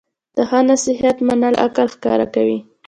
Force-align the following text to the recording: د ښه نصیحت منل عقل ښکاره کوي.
د 0.35 0.37
ښه 0.49 0.59
نصیحت 0.69 1.17
منل 1.27 1.55
عقل 1.65 1.87
ښکاره 1.95 2.27
کوي. 2.35 2.57